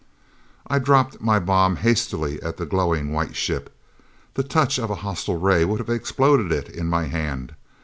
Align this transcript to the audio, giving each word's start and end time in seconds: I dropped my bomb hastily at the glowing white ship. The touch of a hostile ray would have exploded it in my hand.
I 0.65 0.79
dropped 0.79 1.21
my 1.21 1.37
bomb 1.37 1.75
hastily 1.75 2.41
at 2.41 2.57
the 2.57 2.65
glowing 2.65 3.11
white 3.13 3.35
ship. 3.35 3.71
The 4.33 4.41
touch 4.41 4.79
of 4.79 4.89
a 4.89 4.95
hostile 5.05 5.37
ray 5.39 5.63
would 5.63 5.77
have 5.77 5.89
exploded 5.89 6.51
it 6.51 6.67
in 6.69 6.87
my 6.87 7.03
hand. 7.03 7.53